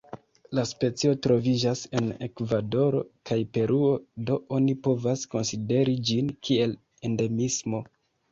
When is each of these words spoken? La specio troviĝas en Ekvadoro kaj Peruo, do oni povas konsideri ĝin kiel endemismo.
La 0.57 0.61
specio 0.67 1.11
troviĝas 1.25 1.83
en 1.99 2.07
Ekvadoro 2.27 3.01
kaj 3.31 3.37
Peruo, 3.57 3.91
do 4.29 4.39
oni 4.59 4.75
povas 4.87 5.25
konsideri 5.35 5.95
ĝin 6.11 6.33
kiel 6.49 6.75
endemismo. 7.11 7.85